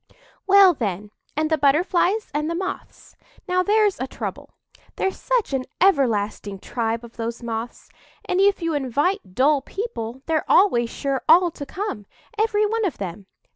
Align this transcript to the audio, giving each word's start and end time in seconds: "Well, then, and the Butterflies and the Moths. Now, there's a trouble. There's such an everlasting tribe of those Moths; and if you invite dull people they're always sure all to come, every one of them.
"Well, 0.47 0.73
then, 0.73 1.11
and 1.37 1.51
the 1.51 1.59
Butterflies 1.59 2.31
and 2.33 2.49
the 2.49 2.55
Moths. 2.55 3.15
Now, 3.47 3.61
there's 3.61 3.99
a 3.99 4.07
trouble. 4.07 4.49
There's 4.95 5.19
such 5.21 5.53
an 5.53 5.65
everlasting 5.79 6.57
tribe 6.57 7.03
of 7.05 7.17
those 7.17 7.43
Moths; 7.43 7.87
and 8.25 8.41
if 8.41 8.63
you 8.63 8.73
invite 8.73 9.35
dull 9.35 9.61
people 9.61 10.23
they're 10.25 10.49
always 10.49 10.89
sure 10.89 11.21
all 11.29 11.51
to 11.51 11.67
come, 11.67 12.07
every 12.39 12.65
one 12.65 12.83
of 12.83 12.97
them. 12.97 13.27